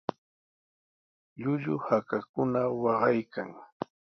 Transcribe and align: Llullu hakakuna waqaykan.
Llullu 1.41 1.75
hakakuna 1.85 2.61
waqaykan. 2.83 3.49